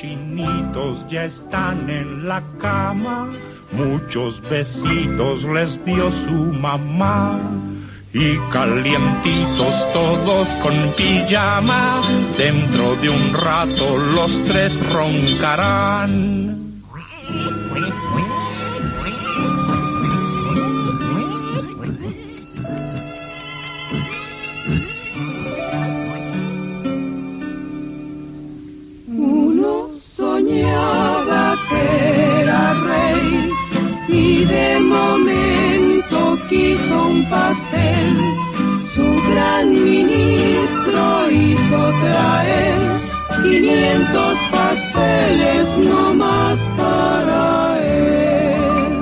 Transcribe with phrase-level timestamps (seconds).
[0.00, 3.28] Los cochinitos ya están en la cama,
[3.72, 7.38] muchos besitos les dio su mamá.
[8.14, 12.00] Y calientitos todos con pijama,
[12.38, 16.59] dentro de un rato los tres roncarán.
[34.90, 38.10] Momento quiso un pastel.
[38.94, 42.78] Su gran ministro hizo traer
[43.42, 48.92] 500 pasteles no más para él.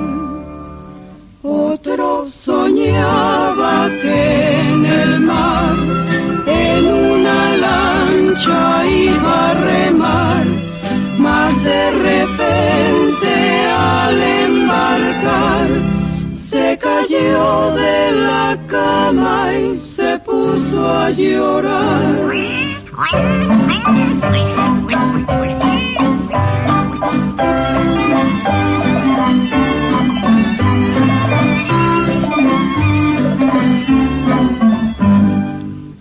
[1.43, 5.75] Otro soñaba que en el mar,
[6.45, 10.45] en una lancha iba a remar,
[11.19, 13.31] mas de repente
[13.67, 15.67] al embarcar
[16.35, 22.29] se cayó de la cama y se puso a llorar.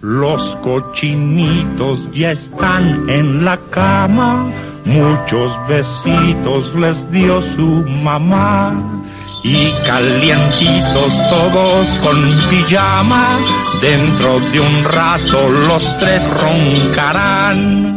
[0.00, 4.46] Los cochinitos ya están en la cama,
[4.88, 8.74] muchos besitos les dio su mamá.
[9.44, 13.38] Y calientitos todos con pijama,
[13.80, 17.87] dentro de un rato los tres roncarán.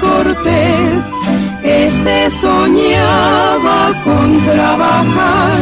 [0.00, 1.04] Cortés,
[1.62, 5.60] ese soñaba con trabajar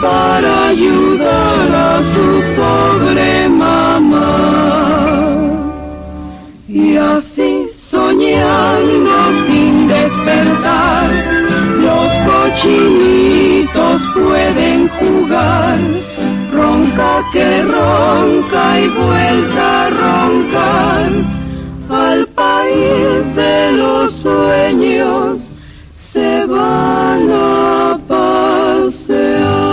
[0.00, 4.68] para ayudar a su pobre mamá.
[6.68, 11.10] Y así soñando sin despertar,
[11.80, 15.78] los cochinitos pueden jugar.
[16.52, 21.10] Ronca que ronca y vuelta a roncar.
[21.90, 22.27] Al
[22.68, 25.40] país de los sueños
[26.12, 29.68] se van a pasear.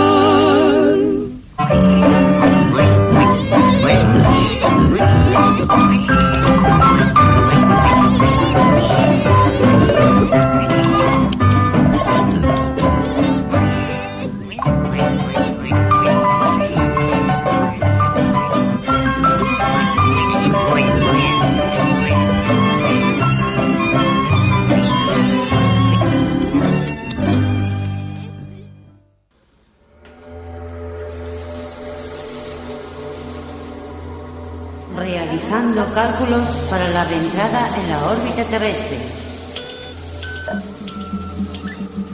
[35.74, 38.98] Cálculos para la entrada en la órbita terrestre.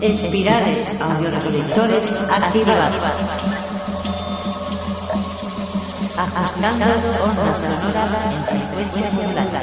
[0.00, 3.02] Espirales audioreceptores activados.
[6.16, 6.84] Ajustando
[7.24, 9.62] ondas sonoras en frecuencia modulada.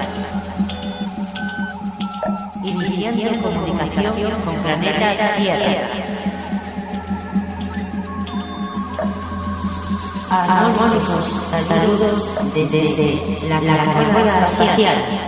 [2.64, 5.99] Iniciando comunicación con planeta Tierra.
[10.32, 11.26] Armónicos
[11.68, 15.20] saludos desde la caracola espacial.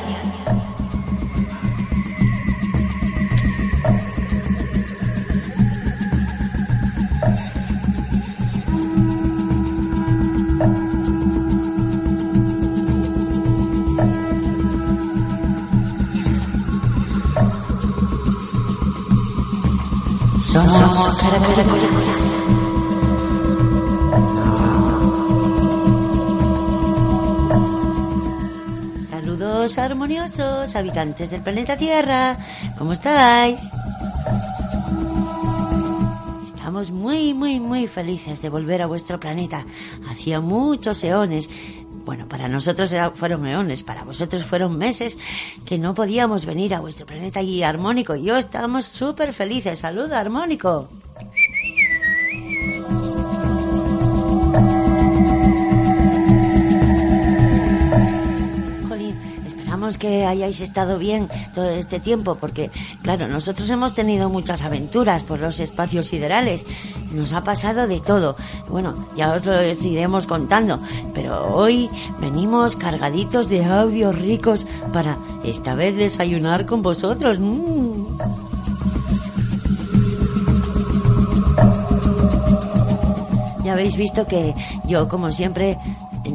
[20.51, 21.90] Somos.
[29.77, 32.37] Armoniosos habitantes del planeta Tierra.
[32.77, 33.59] ¿Cómo estáis?
[36.45, 39.65] Estamos muy, muy, muy felices de volver a vuestro planeta.
[40.09, 41.49] Hacía muchos eones.
[42.05, 45.17] Bueno, para nosotros fueron eones, para vosotros fueron meses
[45.65, 48.15] que no podíamos venir a vuestro planeta y armónico.
[48.15, 49.79] Yo estamos súper felices.
[49.79, 50.89] Saluda, armónico.
[59.97, 62.69] Que hayáis estado bien todo este tiempo, porque,
[63.01, 66.65] claro, nosotros hemos tenido muchas aventuras por los espacios siderales.
[67.11, 68.35] Nos ha pasado de todo.
[68.69, 70.79] Bueno, ya os lo iremos contando,
[71.13, 71.89] pero hoy
[72.19, 77.39] venimos cargaditos de audios ricos para esta vez desayunar con vosotros.
[77.39, 78.05] Mm.
[83.63, 84.53] Ya habéis visto que
[84.85, 85.77] yo, como siempre,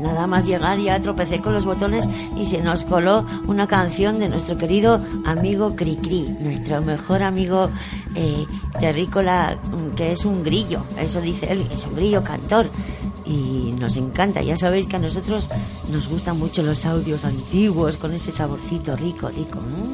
[0.07, 4.29] nada más llegar ya tropecé con los botones y se nos coló una canción de
[4.29, 7.71] nuestro querido amigo Cricri, nuestro mejor amigo
[8.15, 8.47] eh,
[8.81, 12.67] terrícola, mm, que es un grillo, eso dice él, es un grillo cantor.
[13.25, 15.49] Y nos encanta, ya sabéis que a nosotros
[15.91, 19.59] nos gustan mucho los audios antiguos con ese saborcito rico, rico.
[19.59, 19.86] Y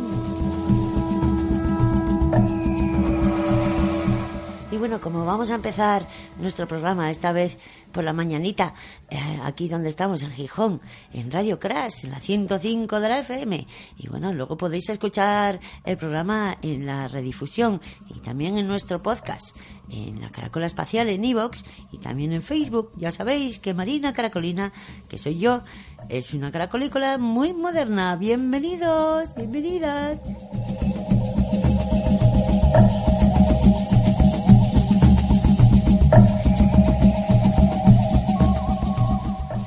[5.03, 6.07] como vamos a empezar
[6.41, 7.59] nuestro programa esta vez
[7.91, 8.73] por la mañanita,
[9.11, 10.81] eh, aquí donde estamos, en Gijón,
[11.13, 13.67] en Radio Crash, en la 105 de la FM.
[13.99, 17.81] Y bueno, luego podéis escuchar el programa en la redifusión
[18.15, 19.57] y también en nuestro podcast,
[19.91, 22.93] en la Caracola Espacial, en Evox y también en Facebook.
[22.97, 24.73] Ya sabéis que Marina Caracolina,
[25.09, 25.63] que soy yo,
[26.09, 28.17] es una caracolícola muy moderna.
[28.17, 30.21] Bienvenidos, bienvenidas.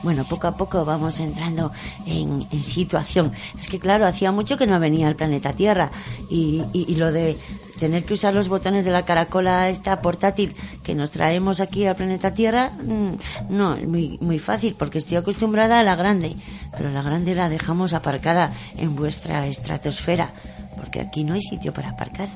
[0.06, 1.72] Bueno, poco a poco vamos entrando
[2.06, 3.32] en, situación.
[3.60, 5.90] Es que claro, hacía mucho que no venía al planeta Tierra
[6.30, 7.36] y, lo de
[7.80, 11.96] tener que usar los botones de la caracola esta portátil que nos traemos aquí al
[11.96, 16.36] planeta Tierra, mm, no, es muy, muy fácil porque estoy acostumbrada a la grande,
[16.78, 20.32] pero la grande la dejamos aparcada en vuestra estratosfera
[20.76, 22.30] porque aquí no hay sitio para aparcar.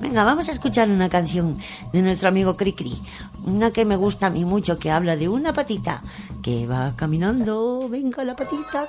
[0.00, 1.58] Venga, vamos a escuchar una canción
[1.92, 2.96] de nuestro amigo Cricri,
[3.44, 6.02] una que me gusta a mí mucho, que habla de una patita
[6.42, 8.88] que va caminando, venga la patita.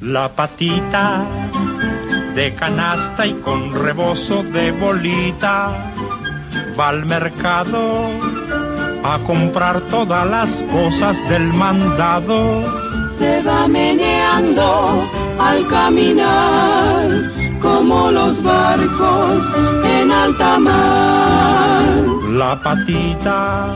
[0.00, 1.24] La patita
[2.34, 5.92] de canasta y con rebozo de bolita
[6.78, 8.08] va al mercado
[9.04, 12.62] a comprar todas las cosas del mandado.
[13.18, 15.08] Se va meneando
[15.38, 19.42] al caminar como los barcos
[19.84, 21.84] en alta mar.
[22.30, 23.74] La patita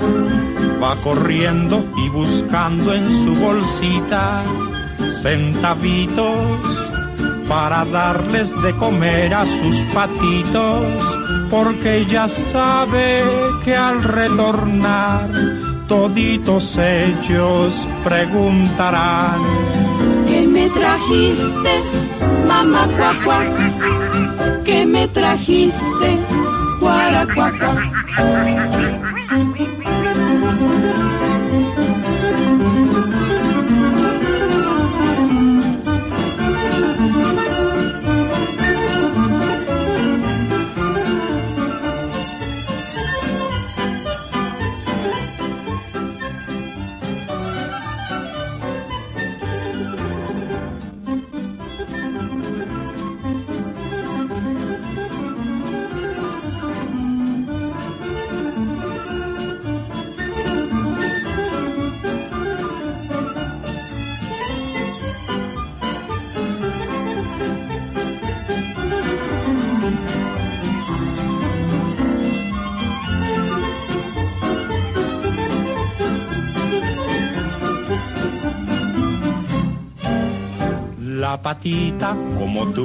[0.83, 4.43] va corriendo y buscando en su bolsita
[5.11, 6.37] centavitos
[7.49, 10.85] para darles de comer a sus patitos,
[11.51, 13.25] porque ella sabe
[13.65, 15.29] que al retornar
[15.87, 19.96] toditos ellos preguntarán.
[20.57, 21.85] ¿Qué me trajiste,
[22.49, 23.41] mamá cuacua?
[24.65, 26.19] ¿Qué me trajiste,
[26.81, 27.77] cuaracuacua?
[81.47, 82.85] Patita como tú,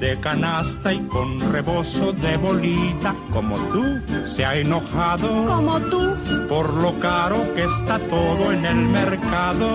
[0.00, 3.84] de canasta y con rebozo de bolita como tú,
[4.24, 6.16] se ha enojado como tú,
[6.48, 9.68] por lo caro que está todo en el mercado.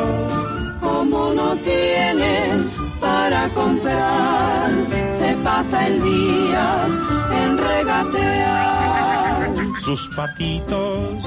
[0.81, 2.65] Como no tiene
[2.99, 4.69] para comprar,
[5.17, 6.87] se pasa el día
[7.41, 9.49] en regatear.
[9.77, 11.23] Sus patitos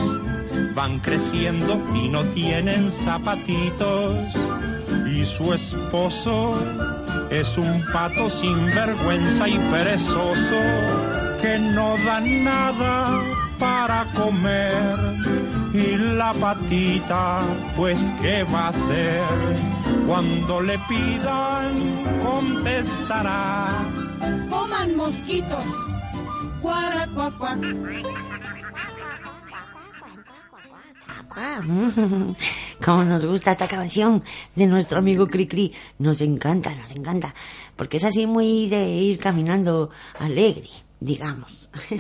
[0.74, 4.14] van creciendo y no tienen zapatitos
[5.10, 6.54] y su esposo
[7.30, 10.60] es un pato sin vergüenza y perezoso
[11.40, 13.22] que no da nada
[13.58, 15.18] para comer
[15.72, 17.42] y la patita,
[17.76, 19.22] pues qué va a hacer
[20.06, 23.84] cuando le pidan contestará.
[24.48, 25.64] Coman mosquitos.
[26.62, 27.06] Cuara,
[32.84, 34.22] Cómo nos gusta esta canción
[34.54, 35.72] de nuestro amigo Cricri.
[35.98, 37.34] Nos encanta, nos encanta.
[37.76, 40.68] Porque es así muy de ir caminando alegre,
[41.00, 41.68] digamos.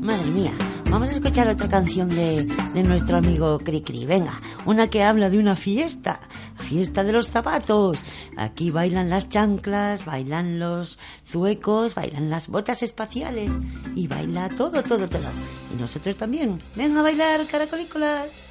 [0.00, 0.52] Madre mía,
[0.90, 4.06] vamos a escuchar otra canción de, de nuestro amigo Cricri.
[4.06, 6.20] Venga, una que habla de una fiesta,
[6.56, 7.98] fiesta de los zapatos.
[8.38, 13.50] Aquí bailan las chanclas, bailan los zuecos, bailan las botas espaciales
[13.94, 15.28] y baila todo, todo, todo.
[15.74, 16.58] Y nosotros también.
[16.74, 18.47] Venga a bailar, caracolícolas.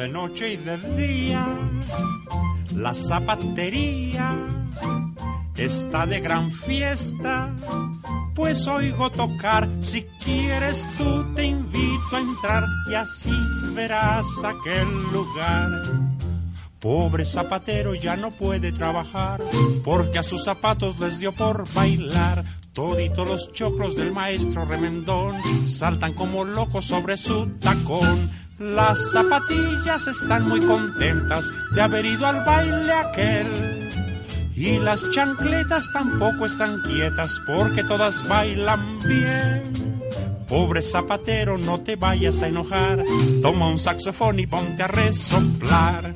[0.00, 1.46] De noche y de día.
[2.74, 4.34] La zapatería
[5.54, 7.54] está de gran fiesta,
[8.34, 9.68] pues oigo tocar.
[9.80, 13.36] Si quieres tú te invito a entrar y así
[13.74, 15.68] verás aquel lugar.
[16.78, 19.42] Pobre zapatero ya no puede trabajar
[19.84, 22.42] porque a sus zapatos les dio por bailar.
[22.72, 28.39] Toditos los choclos del maestro remendón saltan como locos sobre su tacón.
[28.60, 33.46] Las zapatillas están muy contentas de haber ido al baile aquel.
[34.54, 39.62] Y las chancletas tampoco están quietas porque todas bailan bien.
[40.46, 43.02] Pobre zapatero, no te vayas a enojar.
[43.40, 46.14] Toma un saxofón y ponte a resoplar.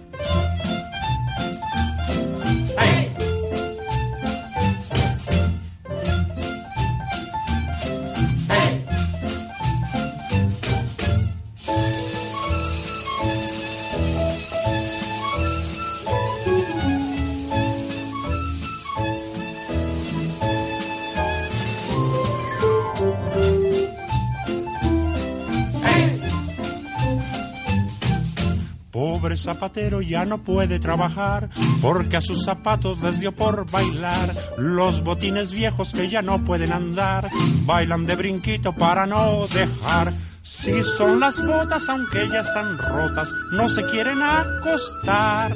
[29.64, 31.48] Zapatero ya no puede trabajar
[31.80, 34.28] porque a sus zapatos les dio por bailar.
[34.58, 37.30] Los botines viejos que ya no pueden andar
[37.64, 40.12] bailan de brinquito para no dejar.
[40.42, 45.54] Si son las botas, aunque ya están rotas, no se quieren acostar.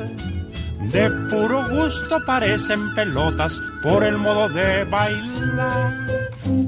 [0.91, 6.07] De puro gusto parecen pelotas por el modo de bailar.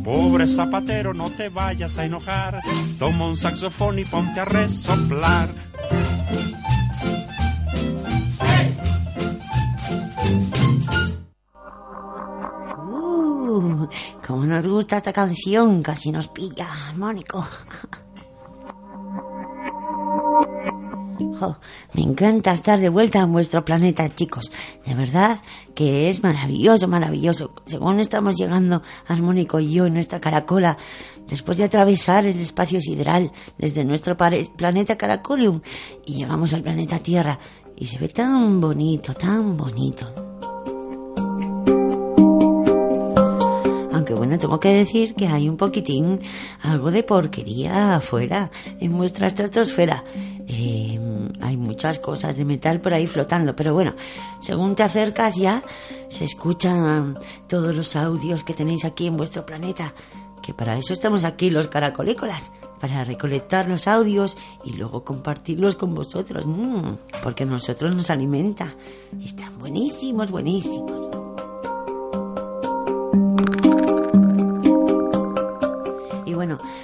[0.05, 2.61] Pobre zapatero, no te vayas a enojar.
[2.99, 5.49] Toma un saxofón y ponte a resoplar.
[14.27, 17.47] Cómo nos gusta esta canción, casi nos pilla, armónico.
[21.95, 24.51] Me encanta estar de vuelta en vuestro planeta, chicos.
[24.87, 25.39] De verdad
[25.75, 27.53] que es maravilloso, maravilloso.
[27.67, 30.77] Según estamos llegando, Armónico y yo, en nuestra caracola,
[31.27, 35.61] después de atravesar el espacio sideral desde nuestro planeta Caracolium
[36.05, 37.39] y llegamos al planeta Tierra.
[37.77, 40.30] Y se ve tan bonito, tan bonito.
[44.11, 46.19] Aunque bueno, tengo que decir que hay un poquitín,
[46.63, 48.51] algo de porquería afuera,
[48.81, 50.03] en vuestra estratosfera.
[50.49, 50.99] Eh,
[51.41, 53.95] hay muchas cosas de metal por ahí flotando, pero bueno,
[54.41, 55.63] según te acercas ya,
[56.09, 57.17] se escuchan
[57.49, 59.95] todos los audios que tenéis aquí en vuestro planeta.
[60.43, 62.51] Que para eso estamos aquí los caracolícolas,
[62.81, 68.75] para recolectar los audios y luego compartirlos con vosotros, mm, porque nosotros nos alimenta.
[69.23, 71.10] Están buenísimos, buenísimos.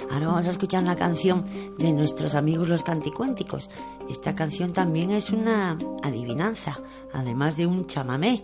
[0.09, 1.45] Ahora vamos a escuchar una canción
[1.77, 3.69] de nuestros amigos los canticuénticos.
[4.09, 6.79] Esta canción también es una adivinanza,
[7.13, 8.43] además de un chamamé,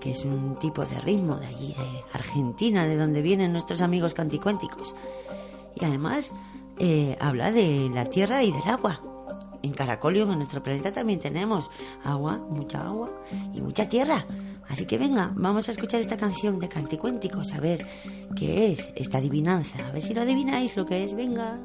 [0.00, 4.14] que es un tipo de ritmo de allí, de Argentina, de donde vienen nuestros amigos
[4.14, 4.94] canticuénticos.
[5.80, 6.32] Y además
[6.78, 9.00] eh, habla de la tierra y del agua.
[9.62, 11.70] En Caracolio, en nuestro planeta, también tenemos
[12.02, 13.10] agua, mucha agua
[13.52, 14.24] y mucha tierra.
[14.70, 17.84] Así que venga, vamos a escuchar esta canción de Canticuénticos, a ver
[18.36, 19.86] qué es esta adivinanza.
[19.88, 21.58] A ver si lo adivináis lo que es, venga.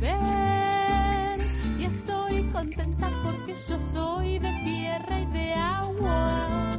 [0.00, 6.78] Y estoy contenta porque yo soy de tierra y de agua.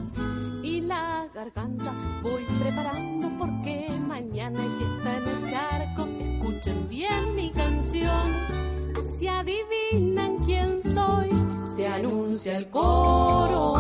[0.64, 6.08] Y la garganta voy preparando porque mañana hay fiesta en el charco.
[6.20, 8.38] Escuchen bien mi canción,
[8.98, 11.30] así adivinan quién soy.
[11.76, 13.76] Se anuncia el coro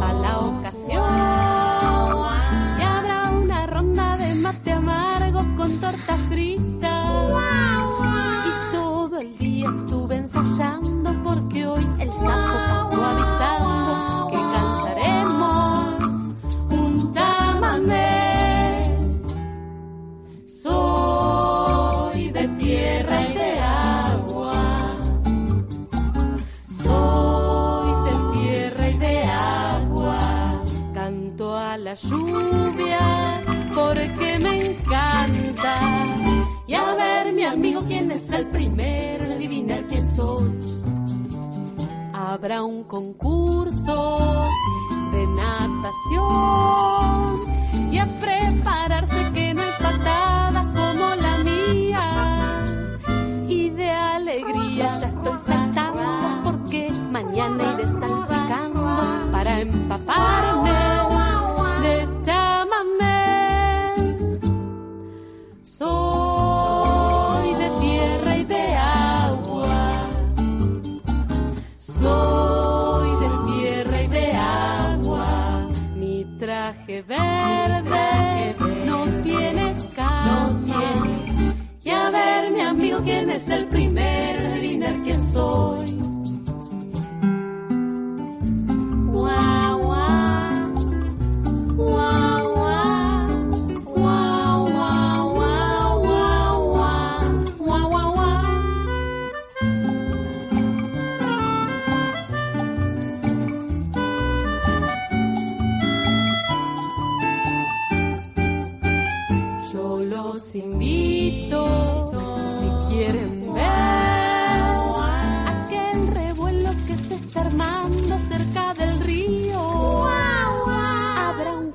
[0.00, 1.65] a la ocasión.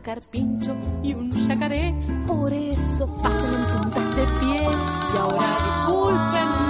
[0.01, 1.93] Carpincho y un yacaré,
[2.27, 4.61] por eso pasen en puntas de pie.
[4.61, 6.60] Y ahora disculpen,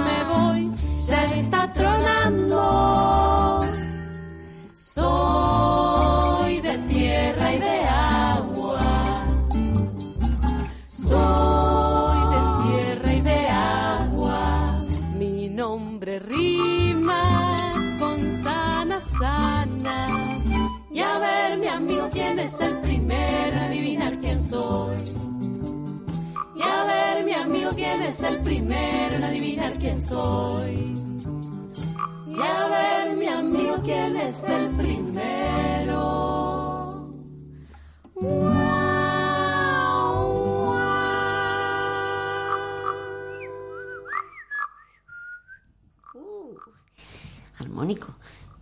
[28.02, 30.94] amigo, quién es el primero en adivinar quién soy.
[32.28, 36.02] Y a ver, mi amigo, quién es el primero.
[47.58, 48.14] Armónico,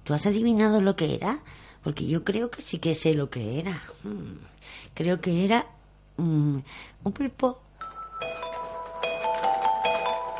[0.05, 1.41] ¿tú has adivinado lo que era?
[1.83, 3.83] Porque yo creo que sí que sé lo que era.
[4.05, 4.39] Mm,
[4.95, 5.67] Creo que era
[6.17, 6.59] mm,
[7.05, 7.61] un pulpo.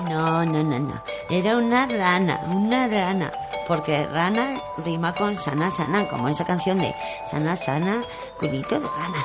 [0.09, 1.03] No, no, no, no.
[1.29, 3.31] Era una rana, una rana.
[3.69, 6.95] Porque rana rima con sana, sana, como esa canción de
[7.31, 8.03] sana, sana,
[8.39, 9.23] culito de rana.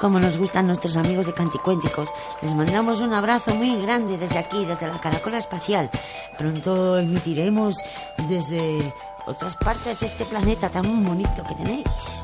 [0.00, 2.08] Como nos gustan nuestros amigos de Canticuénticos,
[2.40, 5.90] les mandamos un abrazo muy grande desde aquí, desde la Caracola Espacial.
[6.36, 7.76] Pronto emitiremos
[8.28, 8.94] desde
[9.26, 12.22] otras partes de este planeta tan bonito que tenéis.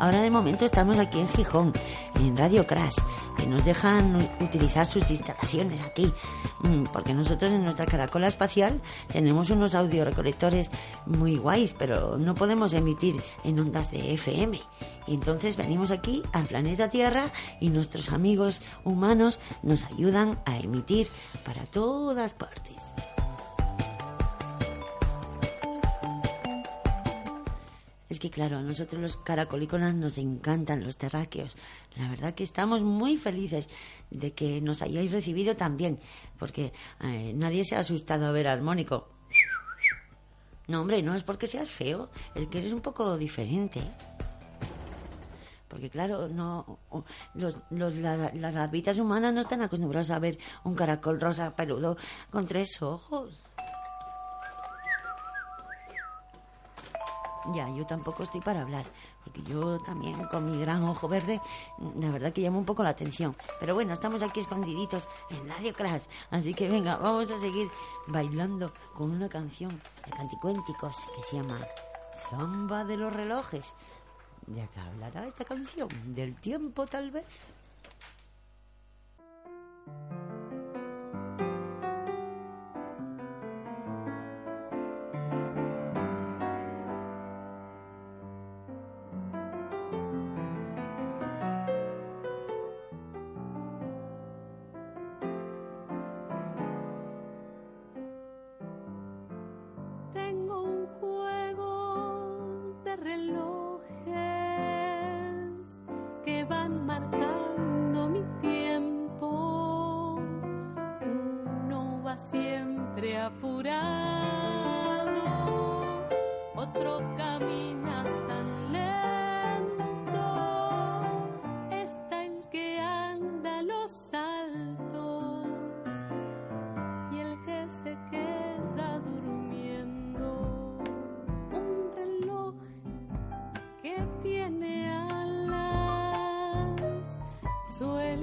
[0.00, 1.72] Ahora de momento estamos aquí en Gijón,
[2.16, 2.96] en Radio Crash,
[3.36, 6.12] que nos dejan utilizar sus instalaciones aquí,
[6.60, 8.80] Mm, porque nosotros en nuestra caracola espacial
[9.12, 10.70] tenemos unos audiorecolectores
[11.06, 14.60] muy guays, pero no podemos emitir en ondas de FM.
[15.06, 17.30] Y entonces venimos aquí al planeta Tierra
[17.60, 21.08] y nuestros amigos humanos nos ayudan a emitir
[21.44, 22.76] para todas partes.
[28.08, 31.56] Es que claro, a nosotros los caracolíconas nos encantan los terráqueos.
[31.96, 33.68] La verdad que estamos muy felices
[34.10, 36.00] de que nos hayáis recibido también,
[36.38, 39.08] porque eh, nadie se ha asustado a ver a Armónico.
[40.68, 43.82] No, hombre, no es porque seas feo, es que eres un poco diferente.
[45.68, 46.78] Porque claro, no
[47.34, 51.98] los, los- la- las larvitas humanas no están acostumbrados a ver un caracol rosa peludo
[52.30, 53.44] con tres ojos.
[57.54, 58.84] Ya, yo tampoco estoy para hablar,
[59.24, 61.40] porque yo también con mi gran ojo verde,
[61.78, 63.36] mm, la verdad que llamo un poco la atención.
[63.60, 67.68] Pero bueno, estamos aquí escondiditos en Radio Crash, así que venga, vamos a seguir
[68.06, 71.60] bailando con una canción de Canticuénticos que se llama
[72.28, 73.74] Zamba de los relojes.
[74.46, 75.88] ¿De acá hablará esta canción?
[76.14, 77.26] ¿Del tiempo tal vez?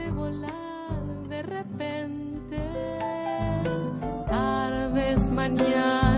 [0.05, 2.59] de volar de repente.
[4.29, 6.14] Tardes, mañana.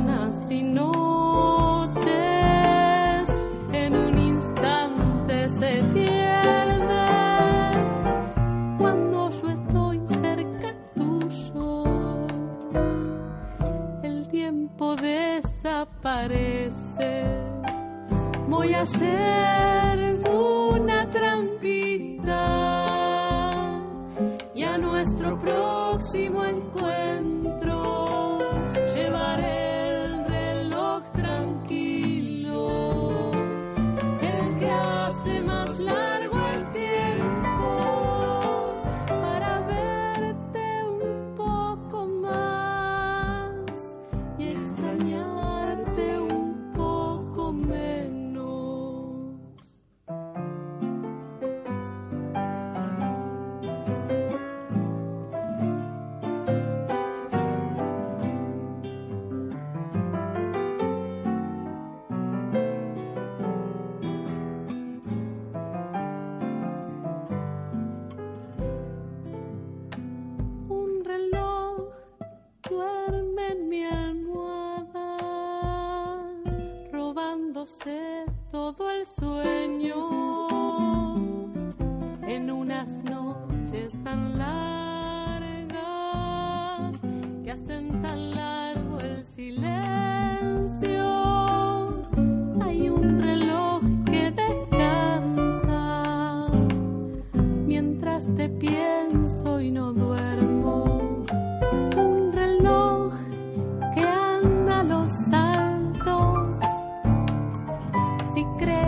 [108.38, 108.87] y cree.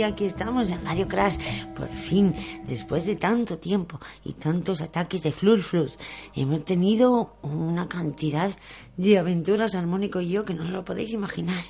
[0.00, 1.36] Aquí estamos en Radio Crash.
[1.76, 2.34] Por fin,
[2.66, 5.98] después de tanto tiempo y tantos ataques de flurflus,
[6.34, 8.50] hemos tenido una cantidad
[8.96, 11.62] de aventuras Armónico y yo que no lo podéis imaginar.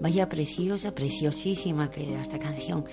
[0.00, 2.84] Vaya preciosa, preciosísima que era esta canción.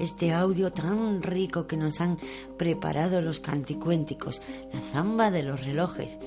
[0.00, 2.16] Este audio tan rico que nos han
[2.56, 4.40] preparado los canticuénticos.
[4.72, 6.18] La zamba de los relojes.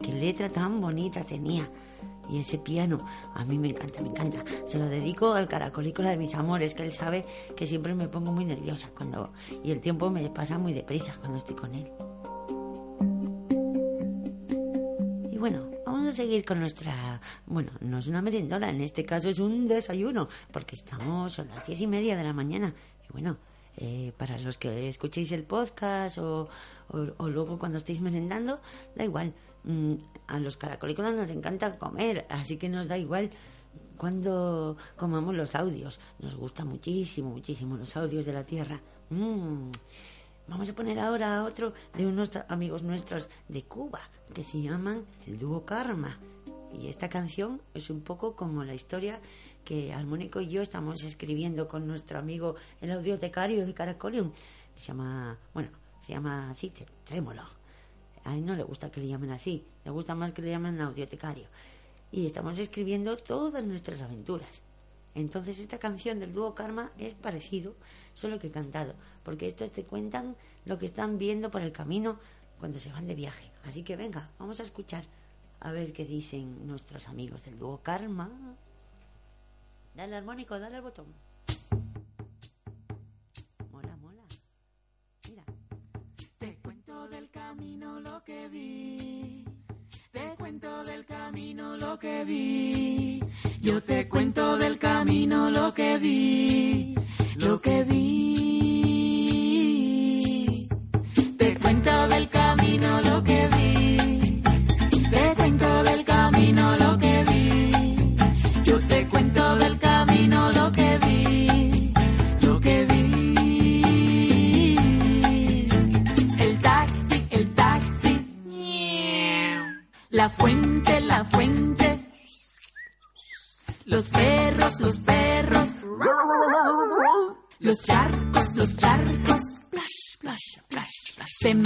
[0.00, 1.68] Qué letra tan bonita tenía.
[2.30, 4.44] Y ese piano, a mí me encanta, me encanta.
[4.64, 7.26] Se lo dedico al caracolico de mis amores, que él sabe
[7.56, 9.32] que siempre me pongo muy nerviosa cuando...
[9.62, 11.90] Y el tiempo me pasa muy deprisa cuando estoy con él.
[15.30, 17.20] Y bueno, vamos a seguir con nuestra...
[17.46, 21.66] Bueno, no es una merendona, en este caso es un desayuno, porque estamos a las
[21.66, 22.72] diez y media de la mañana.
[23.08, 23.36] Y bueno,
[23.76, 26.48] eh, para los que escuchéis el podcast o,
[26.88, 28.60] o, o luego cuando estéis merendando,
[28.94, 29.34] da igual
[30.26, 33.30] a los caracolícolas nos encanta comer, así que nos da igual
[33.96, 36.00] cuando comamos los audios.
[36.18, 38.80] Nos gusta muchísimo, muchísimo los audios de la Tierra.
[39.10, 39.70] Mm.
[40.48, 44.00] Vamos a poner ahora otro de unos amigos nuestros de Cuba,
[44.34, 46.18] que se llaman el dúo Karma.
[46.72, 49.20] Y esta canción es un poco como la historia
[49.64, 54.32] que Armónico y yo estamos escribiendo con nuestro amigo el audiotecario de Caracolium,
[54.74, 55.68] que se llama, bueno,
[56.00, 57.61] se llama Cite, Trémolo
[58.24, 60.80] a él no le gusta que le llamen así, le gusta más que le llamen
[60.80, 61.46] audiotecario.
[62.10, 64.62] Y estamos escribiendo todas nuestras aventuras.
[65.14, 67.74] Entonces esta canción del dúo Karma es parecido,
[68.14, 72.18] solo que cantado, porque estos te cuentan lo que están viendo por el camino
[72.58, 73.50] cuando se van de viaje.
[73.64, 75.04] Así que venga, vamos a escuchar
[75.60, 78.30] a ver qué dicen nuestros amigos del dúo Karma.
[79.94, 81.31] Dale armónico, dale al botón.
[90.12, 93.24] Te cuento del camino lo que vi.
[93.62, 96.94] Yo te cuento del camino lo que vi.
[97.38, 98.68] Lo que vi.
[101.38, 104.21] Te cuento del camino lo que vi.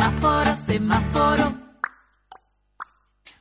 [0.07, 1.53] Semáforo, semáforo.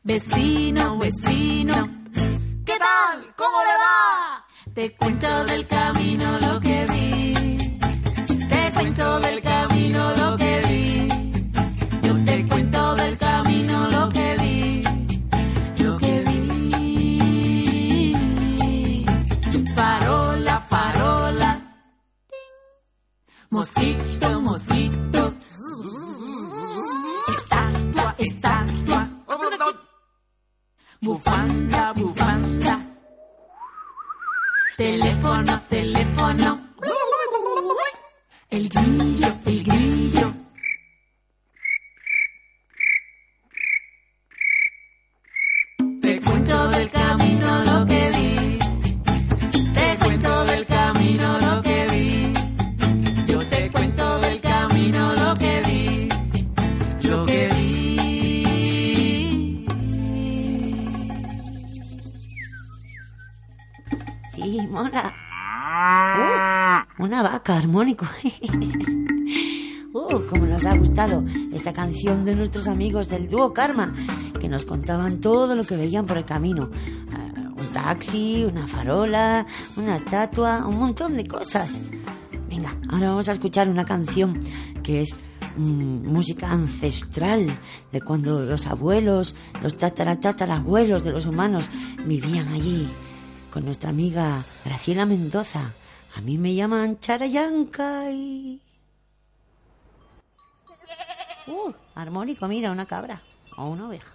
[0.02, 1.90] Vecino, vecino.
[2.66, 3.36] ¿Qué tal?
[3.38, 4.44] ¿Cómo le va?
[4.74, 7.78] Te cuento del camino lo que vi.
[8.50, 11.08] Te cuento del camino lo que vi.
[12.02, 14.82] Yo te cuento del camino lo que vi.
[15.84, 17.36] Lo que vi.
[19.76, 21.62] Farola, farola.
[23.52, 25.15] Mosquito, mosquito.
[31.06, 32.82] Bufanda, bufanda.
[34.76, 36.60] Teléfono, teléfono.
[38.50, 39.15] El grillo,
[67.86, 68.08] armónico.
[69.94, 73.94] Uh, como nos ha gustado esta canción de nuestros amigos del dúo Karma,
[74.40, 76.70] que nos contaban todo lo que veían por el camino.
[77.12, 79.46] Ah, un taxi, una farola,
[79.78, 81.80] una estatua, un montón de cosas.
[82.50, 84.40] Venga, ahora vamos a escuchar una canción
[84.82, 85.16] que es
[85.58, 87.48] mm, música ancestral
[87.92, 91.70] de cuando los abuelos, los tataratatarabuelos de los humanos
[92.06, 92.88] vivían allí
[93.52, 95.74] con nuestra amiga Graciela Mendoza.
[96.16, 98.62] A mí me llaman Charayanca y...
[101.46, 103.22] Uh, armónico, mira, una cabra
[103.58, 104.14] o una oveja.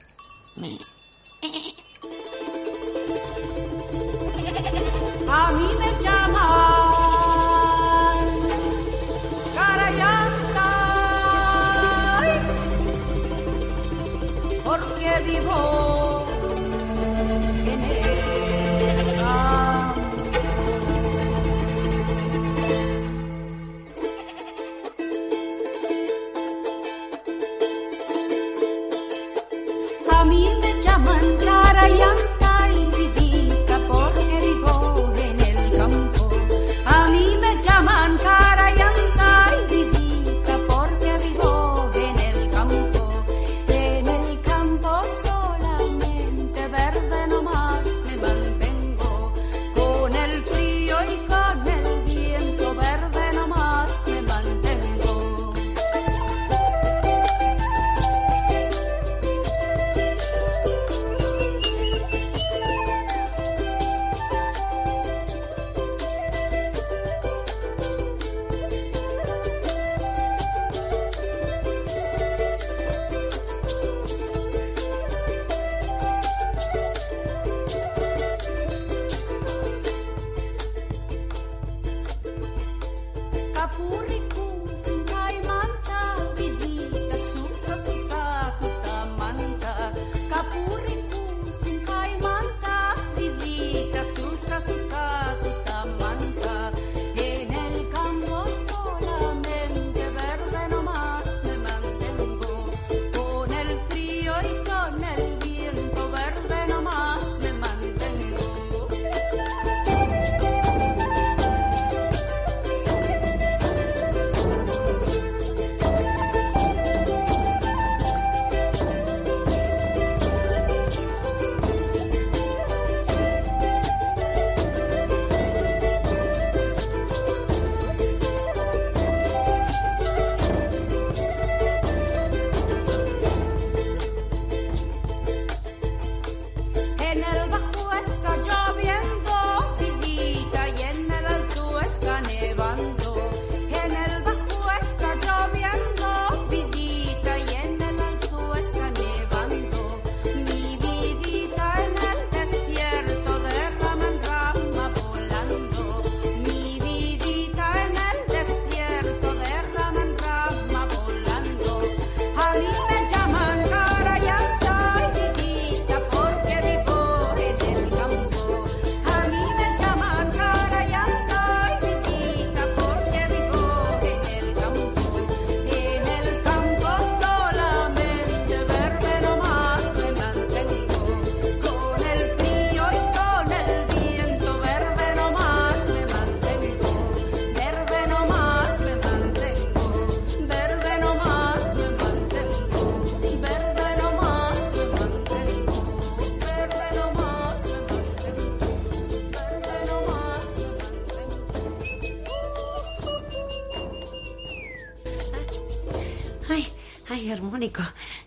[5.29, 6.41] A mí me llaman
[9.55, 10.69] Carayanca
[14.65, 15.80] porque vivo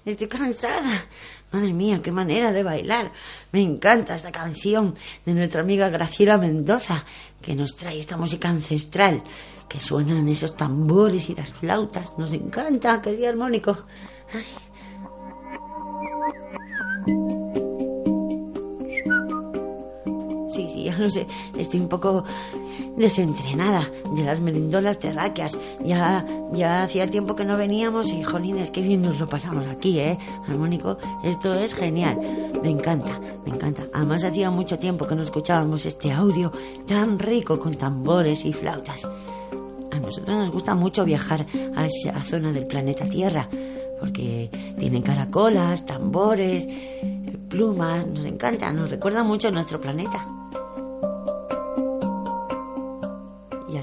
[0.06, 1.06] Estoy cansada.
[1.54, 3.14] Madre mía, qué manera de bailar.
[3.54, 7.06] Me encanta esta canción de nuestra amiga Graciela Mendoza,
[7.42, 9.24] que nos trae esta música ancestral,
[9.70, 12.18] que suenan esos tambores y las flautas.
[12.18, 13.78] Nos encanta, que sea armónico.
[14.28, 14.40] Sí,
[21.04, 21.28] lo sé.
[21.58, 22.24] Estoy un poco
[22.98, 25.58] desentrenada de las merindolas terráqueas.
[25.84, 30.00] Ya, ya hacía tiempo que no veníamos y, jolines, qué bien nos lo pasamos aquí,
[30.00, 30.18] ¿eh?
[30.48, 32.20] Armónico, esto es genial.
[32.62, 33.88] Me encanta, me encanta.
[33.94, 36.52] Además, hacía mucho tiempo que no escuchábamos este audio
[36.88, 39.08] tan rico con tambores y flautas.
[39.92, 43.48] A nosotros nos gusta mucho viajar a esa zona del planeta Tierra,
[44.00, 46.68] porque tienen caracolas, tambores,
[47.50, 50.28] plumas, nos encanta, nos recuerda mucho a nuestro planeta.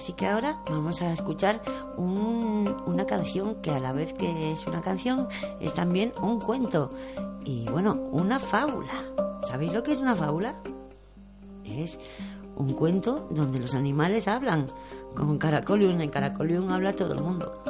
[0.01, 1.61] Así que ahora vamos a escuchar
[1.99, 5.29] una canción que a la vez que es una canción
[5.61, 6.91] es también un cuento
[7.45, 8.95] y bueno, una fábula.
[9.47, 10.55] ¿Sabéis lo que es una fábula?
[11.67, 12.01] Es
[12.57, 14.69] un cuento donde los animales hablan,
[15.15, 16.01] como en Caracolium.
[16.01, 17.63] En Caracolium habla todo el mundo.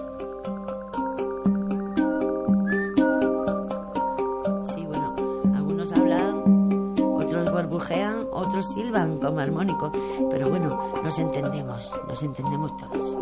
[8.60, 9.90] Otros silban como armónico,
[10.30, 13.16] pero bueno, nos entendemos, nos entendemos todos.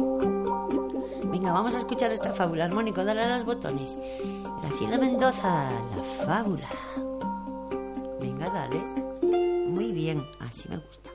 [1.31, 3.97] Venga, vamos a escuchar esta fábula armónico, dale a los botones.
[4.63, 6.69] Graciela Mendoza, la fábula.
[8.21, 8.81] Venga, dale.
[9.69, 11.11] Muy bien, así me gusta.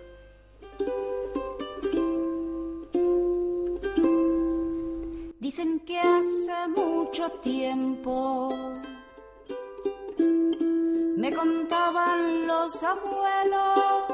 [5.40, 8.50] Dicen que hace mucho tiempo
[11.24, 14.08] me contaban los abuelos,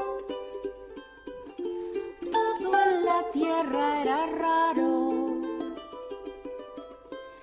[2.30, 5.10] todo en la tierra era raro,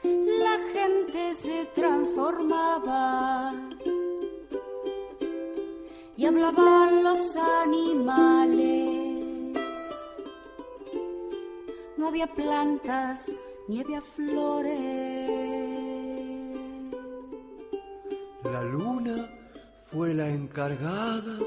[0.03, 3.53] la gente se transformaba
[6.15, 9.17] y hablaban los animales,
[11.97, 13.33] no había plantas
[13.67, 15.46] ni había flores.
[19.97, 21.39] Fue la encargada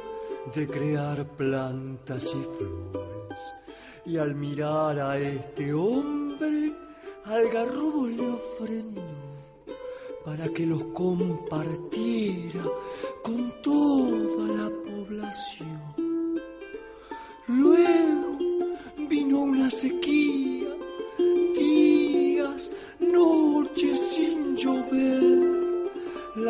[0.57, 3.55] de crear plantas y flores.
[4.05, 6.72] Y al mirar a este hombre,
[7.26, 9.03] Algarrobo le ofrendó
[10.24, 12.64] para que los compartiera
[13.22, 16.42] con toda la población.
[17.46, 18.36] Luego
[19.09, 20.74] vino una sequía,
[21.57, 25.20] días, noches sin llover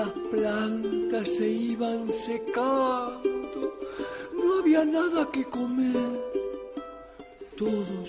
[0.01, 3.79] las plantas se iban secando,
[4.35, 6.13] no había nada que comer.
[7.59, 8.09] Todos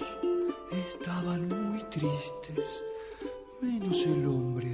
[0.88, 2.84] estaban muy tristes,
[3.60, 4.71] menos el hombre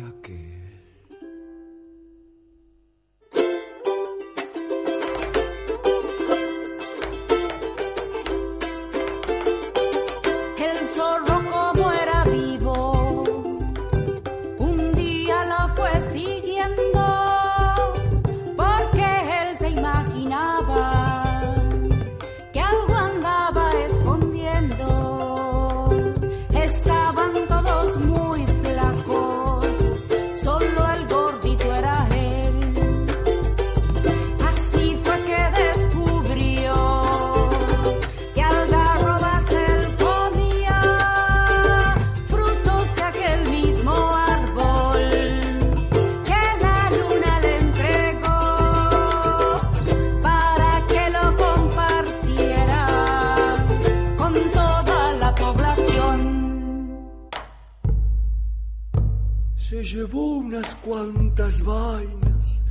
[61.14, 62.62] cuantas vainas,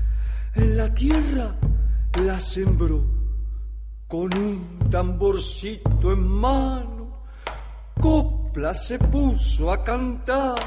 [0.55, 1.55] en la tierra
[2.23, 3.03] las sembró,
[4.07, 7.23] con un tamborcito en mano,
[7.99, 10.59] copla se puso a cantar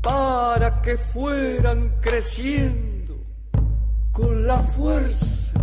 [0.00, 3.14] para que fueran creciendo
[4.10, 5.60] con la fuerza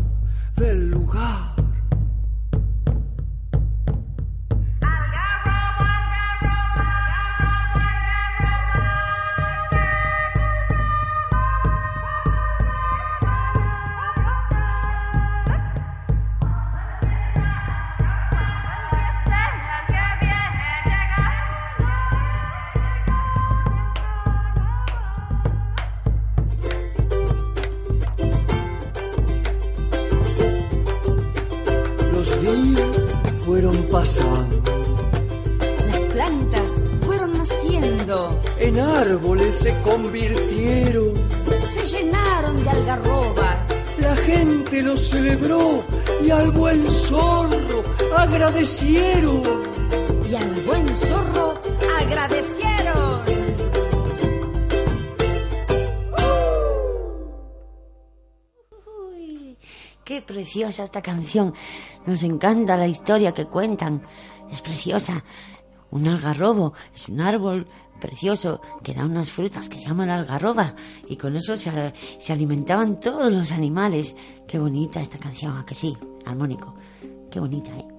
[0.56, 1.49] del lugar.
[48.70, 51.60] Y al buen zorro
[52.00, 53.22] agradecieron.
[58.86, 59.58] Uy,
[60.04, 61.56] qué preciosa esta canción.
[62.06, 64.04] Nos encanta la historia que cuentan.
[64.52, 65.24] Es preciosa.
[65.90, 67.68] Un algarrobo es un árbol
[68.00, 70.76] precioso que da unas frutas que se llaman algarroba
[71.08, 71.72] y con eso se,
[72.20, 74.16] se alimentaban todos los animales.
[74.48, 75.98] Qué bonita esta canción, ¿a que sí?
[76.24, 76.76] Armónico.
[77.32, 77.99] Qué bonita, ¿eh?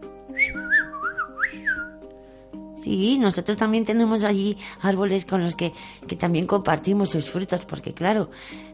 [2.83, 5.73] Sí, nosotros también tenemos allí árboles con los que,
[6.07, 8.31] que también compartimos sus frutos, porque claro,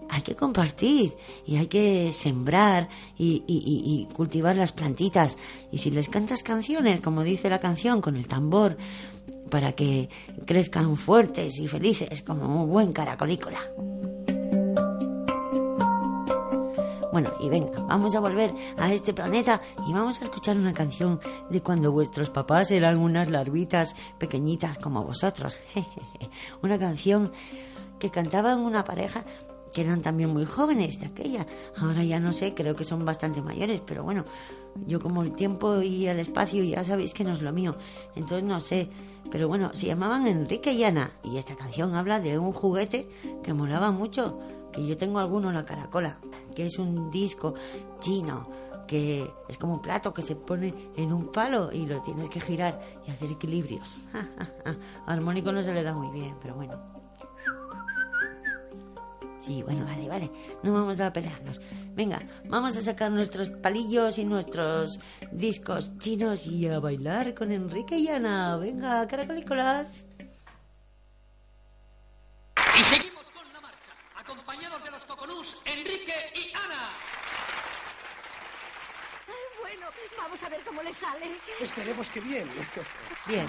[0.08, 2.88] hay que compartir y hay que sembrar
[3.18, 5.36] y, y- cultivar las plantitas.
[5.72, 8.76] Y si les cantas canciones, como dice la canción, con el tambor,
[9.50, 10.08] para que
[10.44, 13.58] crezcan fuertes y felices como un buen caracolícola.
[17.16, 21.18] Bueno, y venga, vamos a volver a este planeta y vamos a escuchar una canción
[21.48, 25.58] de cuando vuestros papás eran unas larvitas pequeñitas como vosotros.
[26.62, 27.32] una canción
[27.98, 29.24] que cantaban una pareja
[29.76, 31.46] que eran también muy jóvenes de aquella.
[31.76, 34.24] Ahora ya no sé, creo que son bastante mayores, pero bueno,
[34.86, 37.76] yo como el tiempo y el espacio ya sabéis que no es lo mío,
[38.14, 38.88] entonces no sé.
[39.30, 43.06] Pero bueno, se llamaban Enrique y Ana y esta canción habla de un juguete
[43.42, 44.38] que molaba mucho,
[44.72, 46.20] que yo tengo alguno la caracola,
[46.54, 47.52] que es un disco
[48.00, 48.48] chino
[48.88, 52.40] que es como un plato que se pone en un palo y lo tienes que
[52.40, 53.94] girar y hacer equilibrios.
[55.06, 56.95] Armónico no se le da muy bien, pero bueno.
[59.46, 60.30] Sí, bueno, vale, vale.
[60.64, 61.60] No vamos a pelearnos.
[61.94, 64.98] Venga, vamos a sacar nuestros palillos y nuestros
[65.30, 68.56] discos chinos y a bailar con Enrique y Ana.
[68.56, 70.04] Venga, caracolícolas.
[72.76, 76.90] Y seguimos con la marcha, acompañados de los coconús Enrique y Ana.
[79.62, 79.86] Bueno,
[80.18, 81.38] vamos a ver cómo le sale.
[81.60, 82.48] Esperemos que bien.
[83.28, 83.46] Bien.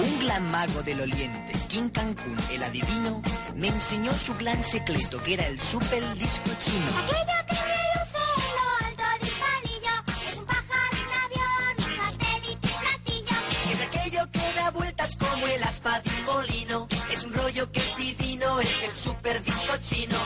[0.00, 3.20] Un gran mago del oriente, King Cancún, el adivino,
[3.56, 6.86] me enseñó su gran secreto, que era el super disco chino.
[6.86, 9.94] Aquello que reluce en lo alto de un palillo
[10.30, 13.36] es un pájaro, un avión, un satélite, un platillo.
[13.72, 16.88] Es aquello que da vueltas como el aspa de un molino.
[17.10, 20.16] Es un rollo que es divino, es el super disco chino.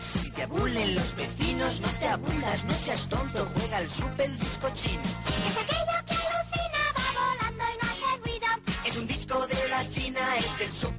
[0.00, 4.68] Si te abulen los vecinos, no te abulas, no seas tonto, juega al super disco
[4.74, 5.02] chino.
[5.02, 8.46] Es aquello que alucina, va volando y no hace ruido.
[8.86, 10.95] Es un disco de la China, es el super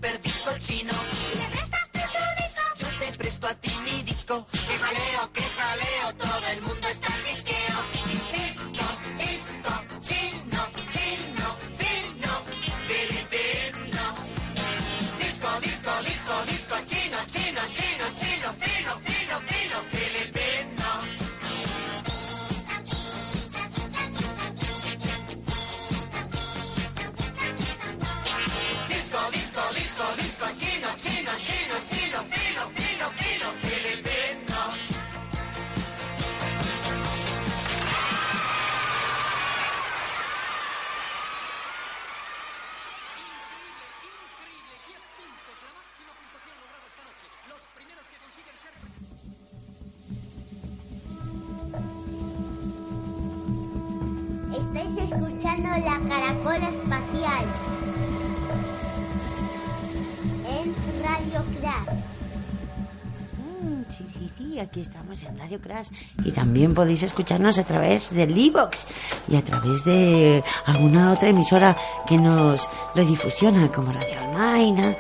[66.24, 68.86] Y también podéis escucharnos a través del iVoox
[69.28, 71.76] y a través de alguna otra emisora
[72.08, 74.96] que nos redifusiona, como Radio Almaina.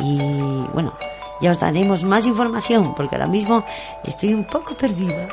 [0.00, 0.18] Y
[0.72, 0.94] bueno,
[1.40, 3.64] ya os daremos más información, porque ahora mismo
[4.04, 5.28] estoy un poco perdida.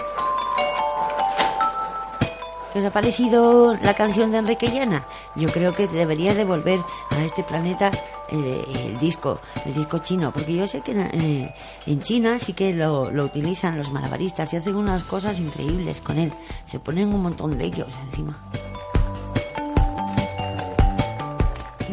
[2.71, 5.07] ¿Qué os ha parecido la canción de Enrique Llana?
[5.35, 7.91] Yo creo que debería devolver a este planeta
[8.31, 11.53] el disco, el disco chino, porque yo sé que eh,
[11.85, 16.17] en China sí que lo, lo utilizan los malabaristas y hacen unas cosas increíbles con
[16.17, 16.31] él.
[16.65, 18.48] Se ponen un montón de ellos encima.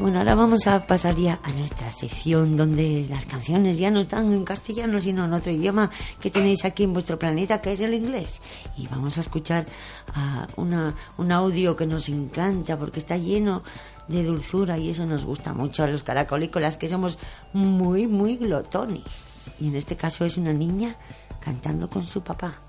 [0.00, 4.32] Bueno, ahora vamos a pasar ya a nuestra sección donde las canciones ya no están
[4.32, 5.90] en castellano, sino en otro idioma
[6.20, 8.40] que tenéis aquí en vuestro planeta, que es el inglés.
[8.76, 9.66] Y vamos a escuchar
[10.14, 13.62] a una, un audio que nos encanta porque está lleno
[14.08, 17.18] de dulzura y eso nos gusta mucho a los caracolícolas, que somos
[17.52, 19.42] muy, muy glotones.
[19.60, 20.96] Y en este caso es una niña
[21.40, 22.60] cantando con su papá.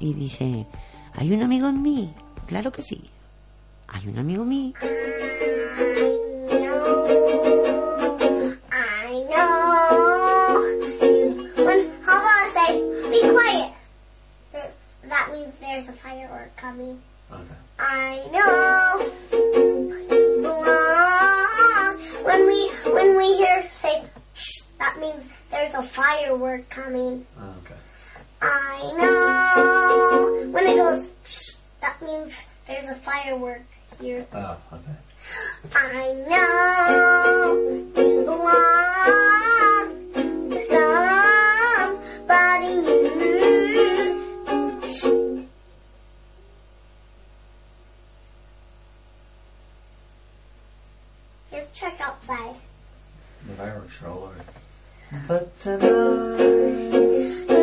[0.00, 0.66] Y dice,
[1.14, 2.12] ¿hay un amigo en mí?
[2.46, 3.10] Claro que sí.
[3.88, 4.74] ¿Hay un amigo en mí?
[16.14, 17.02] Firework coming.
[17.78, 19.10] I know.
[20.42, 21.98] Belong.
[22.24, 27.26] When we when we hear say, shh, that means there's a firework coming.
[27.38, 27.74] Oh, okay.
[28.42, 30.50] I know.
[30.50, 32.32] When it goes, shh, that means
[32.68, 33.62] there's a firework
[34.00, 34.26] here.
[34.32, 34.96] Oh, okay.
[35.74, 37.54] I know
[37.96, 39.23] you belong
[51.74, 52.54] check out by.
[53.58, 54.36] Irish roller.
[55.26, 57.53] But tonight.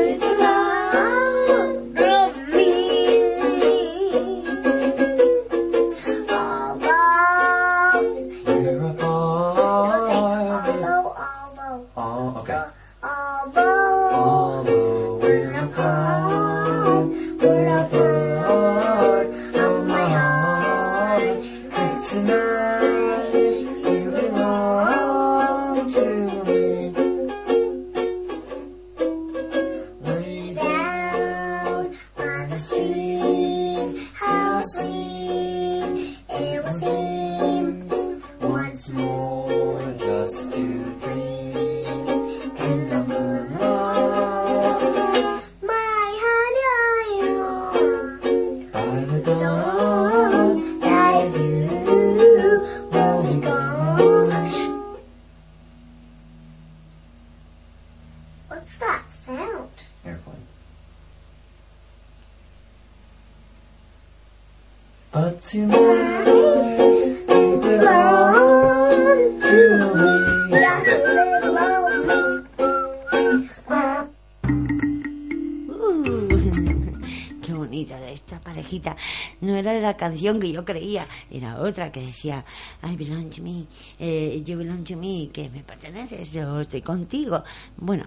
[80.01, 82.43] Canción que yo creía, era otra que decía
[82.81, 83.67] I belong to me,
[83.99, 87.43] eh, you belong to me, que me perteneces, yo estoy contigo.
[87.77, 88.05] Bueno,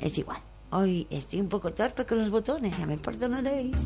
[0.00, 0.40] es igual.
[0.70, 3.76] Hoy estoy un poco torpe con los botones, ya me perdonaréis.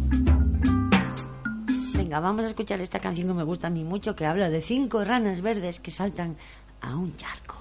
[1.94, 4.62] Venga, vamos a escuchar esta canción que me gusta a mí mucho, que habla de
[4.62, 6.36] cinco ranas verdes que saltan
[6.80, 7.56] a un charco.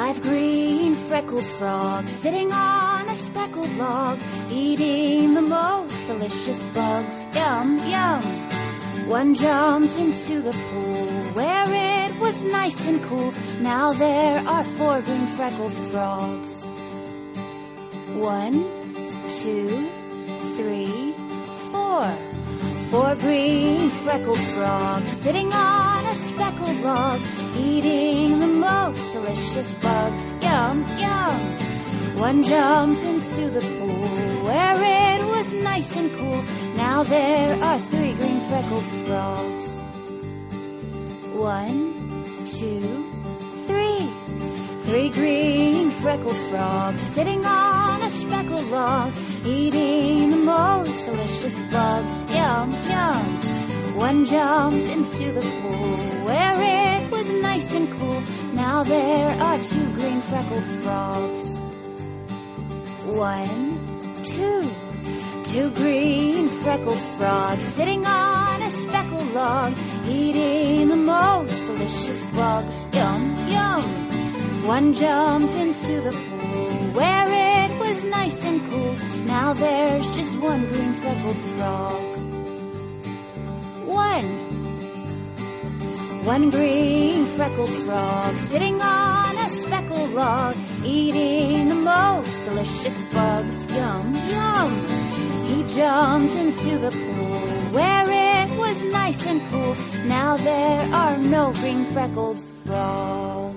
[0.00, 4.16] Five green freckled frogs sitting on a speckled log,
[4.48, 7.26] eating the most delicious bugs.
[7.34, 8.22] Yum, yum.
[9.08, 13.34] One jumped into the pool where it was nice and cool.
[13.60, 16.62] Now there are four green freckled frogs.
[18.14, 18.54] One,
[19.42, 19.66] two,
[20.58, 21.12] three,
[21.72, 22.27] four.
[22.90, 27.20] Four green freckled frogs sitting on a speckled log,
[27.54, 30.32] eating the most delicious bugs.
[30.40, 31.38] Yum, yum.
[32.18, 36.42] One jumped into the pool where it was nice and cool.
[36.76, 39.68] Now there are three green freckled frogs.
[41.36, 41.92] One,
[42.46, 42.80] two,
[43.66, 44.08] three.
[44.84, 48.07] Three green freckled frogs sitting on a
[49.46, 52.24] eating the most delicious bugs.
[52.32, 53.24] Yum, yum.
[53.96, 55.96] One jumped into the pool
[56.26, 58.20] where it was nice and cool.
[58.52, 61.56] Now there are two green freckled frogs.
[63.06, 63.78] One,
[64.24, 64.62] two.
[65.44, 69.72] Two green freckled frogs sitting on a speckled log,
[70.06, 72.84] eating the most delicious bugs.
[72.92, 73.82] Yum, yum.
[74.66, 76.38] One jumped into the pool
[76.92, 77.37] where
[77.98, 78.94] was nice and cool.
[79.26, 82.02] Now there's just one green freckled frog.
[83.86, 84.28] One.
[86.24, 93.66] One green freckled frog sitting on a speckled log, eating the most delicious bugs.
[93.74, 94.70] Yum, yum.
[95.48, 99.74] He jumped into the pool where it was nice and cool.
[100.06, 103.47] Now there are no green freckled frogs.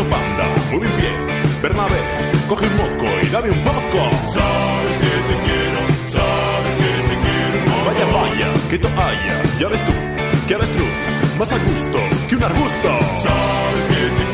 [0.00, 1.26] Panda, muy bien.
[1.62, 2.00] Bernabé,
[2.48, 4.10] coge un moco y dame un poco.
[4.32, 7.84] Sabes que te quiero, sabes que te quiero.
[7.86, 9.92] Vaya, vaya, que toalla, ya ves tú,
[10.48, 12.88] que avestruz, más a gusto que un arbusto.
[13.22, 14.31] Sabes que te quiero,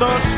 [0.00, 0.29] ¿Estáis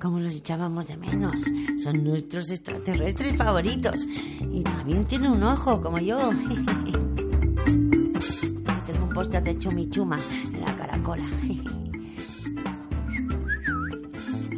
[0.00, 1.36] Como los echábamos de menos.
[1.82, 4.06] Son nuestros extraterrestres favoritos.
[4.52, 6.16] Y también tiene un ojo, como yo.
[8.86, 10.18] Tengo un póster de Chumi Chuma
[10.52, 11.24] en la caracola.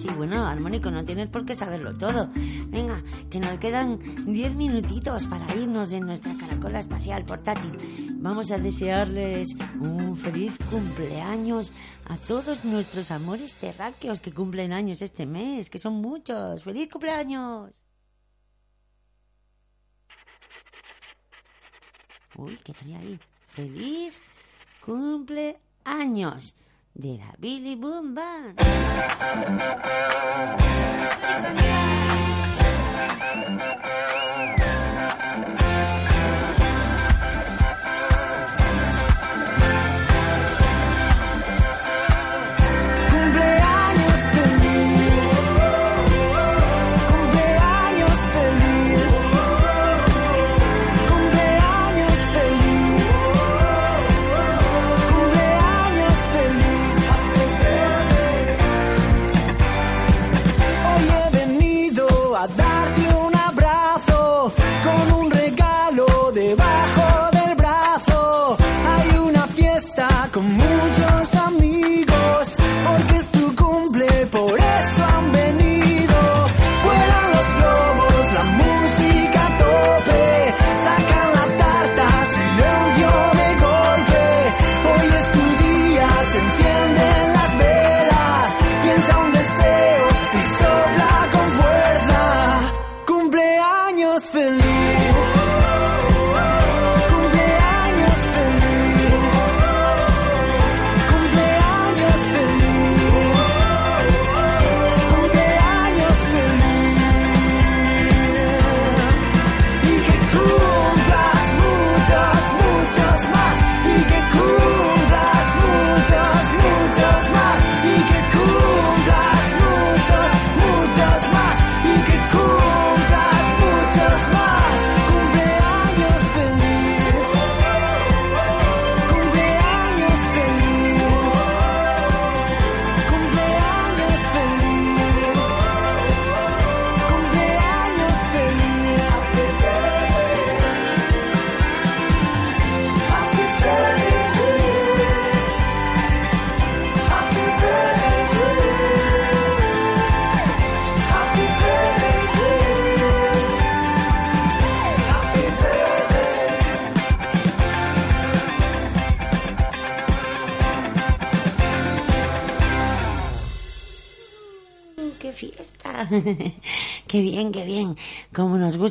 [0.03, 2.29] Sí, bueno, Armónico, no tienes por qué saberlo todo.
[2.35, 8.11] Venga, que nos quedan 10 minutitos para irnos en nuestra caracola espacial portátil.
[8.15, 11.73] Vamos a desearles un feliz cumpleaños
[12.07, 16.65] a todos nuestros amores terráqueos que cumplen años este mes, que son muchos.
[16.65, 17.71] ¡Feliz cumpleaños!
[22.35, 23.21] Uy, ¿qué trae ahí?
[23.51, 24.15] Feliz
[24.85, 26.57] cumpleaños
[26.95, 28.59] de la Billy Boom Band.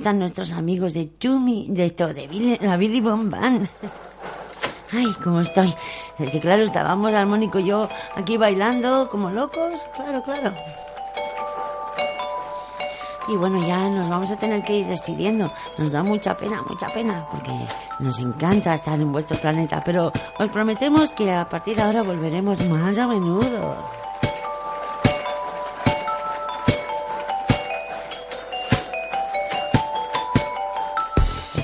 [0.02, 3.70] Gustan nuestros amigos de Chumi, de todo, de Billy- la Billy Bomb Band.
[4.92, 5.72] Ay, cómo estoy.
[6.18, 9.80] Es que claro, estábamos Armónico y yo aquí bailando como locos.
[9.96, 10.54] Claro, claro.
[13.28, 15.54] Y bueno, ya nos vamos a tener que ir despidiendo.
[15.78, 17.52] Nos da mucha pena, mucha pena, porque
[18.00, 19.84] nos encanta estar en vuestro planeta.
[19.86, 23.78] Pero os prometemos que a partir de ahora volveremos más a menudo.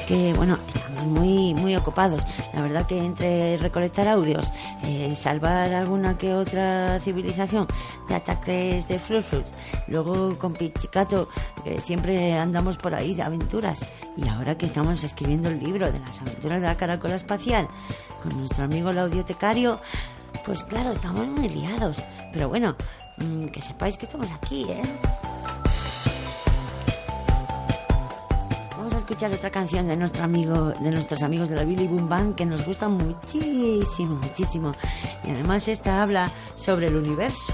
[0.08, 2.24] Que, bueno, estamos muy, muy ocupados.
[2.54, 4.52] La verdad que entre recolectar audios,
[4.84, 7.68] eh, salvar alguna que otra civilización
[8.08, 9.50] de ataques de Flurflux,
[9.88, 11.30] luego con Pichicato,
[11.84, 13.82] siempre andamos por ahí de aventuras,
[14.16, 17.68] y ahora que estamos escribiendo el libro de las aventuras de la caracola espacial
[18.22, 19.80] con nuestro amigo el audiotecario,
[20.46, 22.02] pues claro, estamos muy liados.
[22.32, 22.76] Pero bueno,
[23.18, 24.82] mm, que sepáis que estamos aquí, ¿eh?
[29.08, 32.46] Escuchar otra canción de nuestro amigo, de nuestros amigos de la Billy Boom Band que
[32.46, 34.74] nos gusta muchísimo, muchísimo.
[35.24, 37.54] Y además esta habla sobre el universo.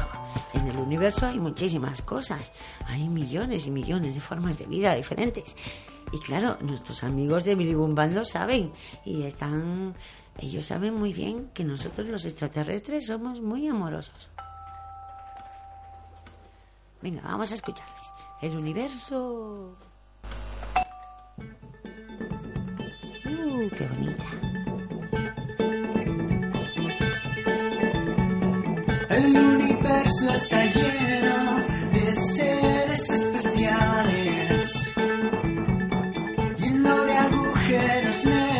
[0.56, 2.52] En el universo hay muchísimas cosas.
[2.88, 5.56] Hay millones y millones de formas de vida diferentes.
[6.12, 8.74] Y claro, nuestros amigos de Billy Boom Band lo saben.
[9.06, 9.94] Y están.
[10.40, 14.32] Ellos saben muy bien que nosotros los extraterrestres somos muy amorosos.
[17.00, 18.08] Venga, vamos a escucharles.
[18.42, 19.78] El universo.
[23.70, 24.26] Qué bonita.
[29.10, 34.94] El universo está lleno de seres especiales,
[36.58, 38.53] lleno de agujeros negros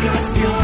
[0.00, 0.57] una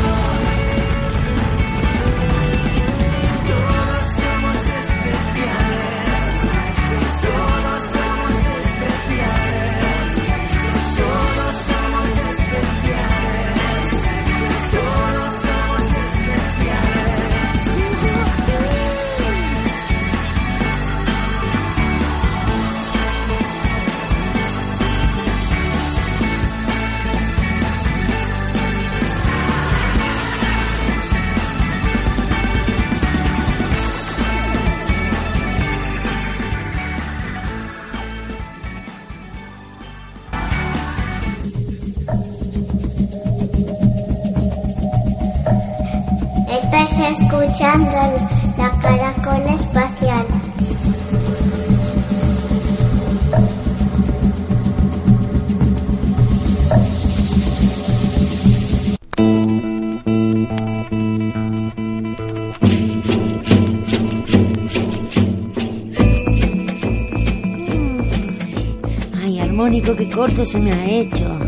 [69.85, 71.39] Armónico, qué corto se me ha hecho.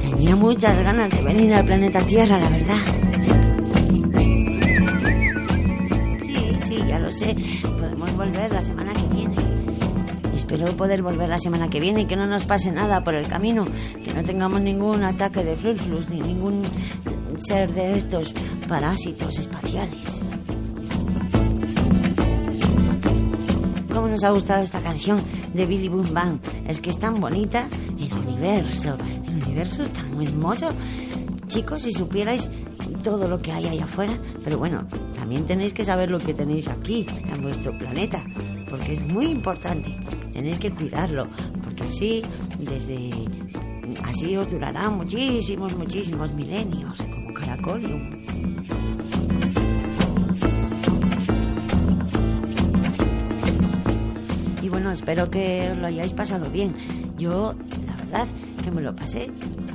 [0.00, 2.78] Tenía muchas ganas de venir al planeta Tierra, la verdad.
[6.22, 7.36] Sí, sí, ya lo sé.
[7.62, 9.34] Podemos volver la semana que viene.
[10.34, 13.28] Espero poder volver la semana que viene y que no nos pase nada por el
[13.28, 13.66] camino.
[14.02, 16.62] Que no tengamos ningún ataque de fluflus ni ningún
[17.38, 18.34] ser de estos
[18.66, 20.22] parásitos espaciales.
[23.92, 25.20] ¿Cómo nos ha gustado esta canción
[25.52, 26.38] de Billy Boom Bang?
[26.68, 28.96] Es que es tan bonita el universo.
[29.26, 30.70] El universo es tan hermoso.
[31.48, 32.48] Chicos, si supierais
[33.02, 34.12] todo lo que hay allá afuera,
[34.44, 38.22] pero bueno, también tenéis que saber lo que tenéis aquí, en vuestro planeta,
[38.68, 39.96] porque es muy importante.
[40.32, 41.26] Tenéis que cuidarlo,
[41.64, 42.22] porque así,
[42.58, 43.10] desde.
[44.04, 48.10] Así os durará muchísimos, muchísimos milenios, como Caracolium.
[48.20, 48.77] Y
[54.88, 56.74] bueno, espero que os lo hayáis pasado bien.
[57.18, 57.54] Yo,
[57.86, 58.26] la verdad,
[58.64, 59.30] que me lo pasé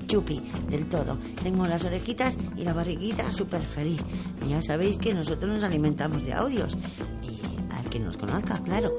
[0.07, 1.20] chupi del todo.
[1.43, 4.01] Tengo las orejitas y la barriguita súper feliz.
[4.43, 6.76] Y ya sabéis que nosotros nos alimentamos de audios.
[7.22, 7.39] Y
[7.72, 8.91] al que nos conozca, claro.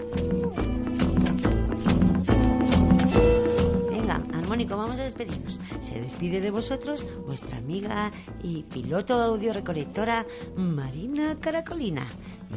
[4.54, 5.58] Armónico, vamos a despedirnos.
[5.80, 8.12] Se despide de vosotros vuestra amiga
[8.42, 12.06] y piloto audio recolectora Marina Caracolina.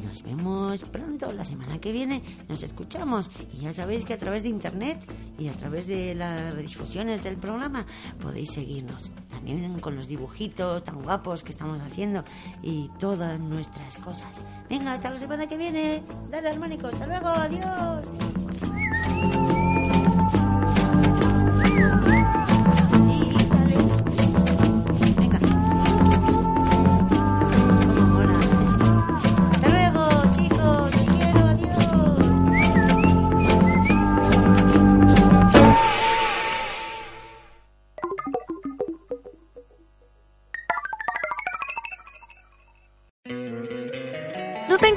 [0.03, 4.43] Nos vemos pronto, la semana que viene nos escuchamos y ya sabéis que a través
[4.43, 4.99] de internet
[5.39, 7.85] y a través de las redifusiones del programa
[8.21, 9.11] podéis seguirnos.
[9.29, 12.23] También con los dibujitos tan guapos que estamos haciendo
[12.61, 14.43] y todas nuestras cosas.
[14.69, 16.03] Venga, hasta la semana que viene.
[16.29, 18.05] Dale armónico, hasta luego, adiós.